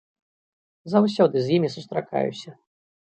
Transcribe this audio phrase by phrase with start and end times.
[0.93, 2.51] Заўсёды з імі сустракаюся.